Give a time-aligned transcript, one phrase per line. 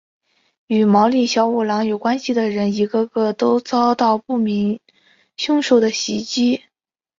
[0.65, 4.79] 与毛利小五郎有关系的人一个个都遭到不明
[5.37, 6.63] 凶手的袭击。